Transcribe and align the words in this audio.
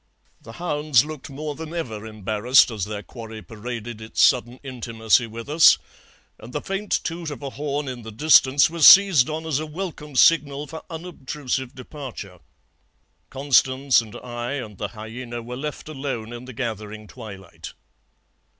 The 0.41 0.53
hounds 0.53 1.05
looked 1.05 1.29
more 1.29 1.53
than 1.53 1.75
ever 1.75 2.07
embarrassed 2.07 2.71
as 2.71 2.85
their 2.85 3.03
quarry 3.03 3.43
paraded 3.43 4.01
its 4.01 4.19
sudden 4.19 4.59
intimacy 4.63 5.27
with 5.27 5.47
us, 5.47 5.77
and 6.39 6.53
the 6.53 6.61
faint 6.63 7.01
toot 7.03 7.29
of 7.29 7.43
a 7.43 7.51
horn 7.51 7.87
in 7.87 8.01
the 8.01 8.09
distance 8.11 8.67
was 8.67 8.87
seized 8.87 9.29
on 9.29 9.45
as 9.45 9.59
a 9.59 9.67
welcome 9.67 10.15
signal 10.15 10.65
for 10.65 10.81
unobtrusive 10.89 11.75
departure. 11.75 12.39
Constance 13.29 14.01
and 14.01 14.15
I 14.15 14.53
and 14.53 14.79
the 14.79 14.87
hyaena 14.87 15.43
were 15.43 15.55
left 15.55 15.87
alone 15.87 16.33
in 16.33 16.45
the 16.45 16.53
gathering 16.53 17.05
twilight. 17.07 17.73